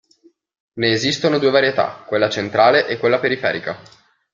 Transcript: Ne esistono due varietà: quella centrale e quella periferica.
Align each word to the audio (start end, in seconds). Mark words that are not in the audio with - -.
Ne 0.77 0.89
esistono 0.89 1.37
due 1.37 1.51
varietà: 1.51 2.03
quella 2.07 2.27
centrale 2.27 2.87
e 2.87 2.97
quella 2.97 3.19
periferica. 3.19 3.77